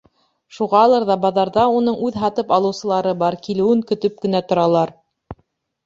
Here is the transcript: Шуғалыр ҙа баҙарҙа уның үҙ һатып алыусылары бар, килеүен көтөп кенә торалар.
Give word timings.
Шуғалыр 0.59 1.05
ҙа 1.09 1.17
баҙарҙа 1.25 1.67
уның 1.81 2.01
үҙ 2.09 2.19
һатып 2.23 2.55
алыусылары 2.59 3.15
бар, 3.23 3.41
килеүен 3.47 3.87
көтөп 3.93 4.21
кенә 4.27 4.47
торалар. 4.51 4.99